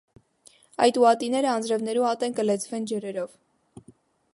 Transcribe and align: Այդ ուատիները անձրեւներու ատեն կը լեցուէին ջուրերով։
Այդ 0.85 0.97
ուատիները 1.01 1.51
անձրեւներու 1.57 2.09
ատեն 2.13 2.37
կը 2.41 2.47
լեցուէին 2.51 2.89
ջուրերով։ 2.95 3.41